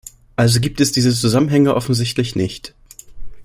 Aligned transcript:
Also 0.35 0.59
gibt 0.61 0.81
es 0.81 0.91
diese 0.93 1.13
Zusammenhänge 1.13 1.75
offensichtlich 1.75 2.35
nicht. 2.35 2.73